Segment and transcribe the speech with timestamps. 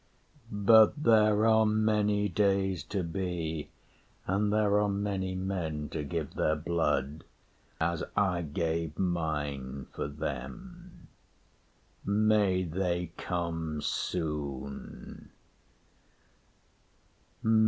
[0.51, 3.69] But there are many days to be,
[4.25, 7.23] And there are many men to give their blood,
[7.79, 11.07] As I gave mine for them.
[12.03, 15.29] May they come soon!